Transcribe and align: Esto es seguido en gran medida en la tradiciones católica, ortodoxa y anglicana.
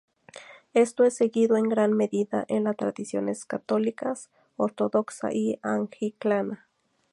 Esto 0.73 1.03
es 1.03 1.15
seguido 1.15 1.57
en 1.57 1.69
gran 1.69 1.93
medida 1.93 2.43
en 2.47 2.63
la 2.63 2.73
tradiciones 2.73 3.45
católica, 3.45 4.15
ortodoxa 4.57 5.31
y 5.31 5.59
anglicana. 5.61 6.67